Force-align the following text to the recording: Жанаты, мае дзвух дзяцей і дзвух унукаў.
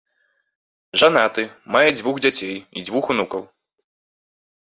Жанаты, 1.01 1.43
мае 1.75 1.83
дзвух 1.97 2.15
дзяцей 2.25 2.55
і 2.55 2.79
дзвух 2.87 3.05
унукаў. 3.15 3.41